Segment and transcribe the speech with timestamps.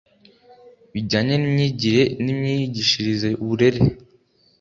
[0.93, 3.79] bijyanye n’imyigire n’imyigishirize uburere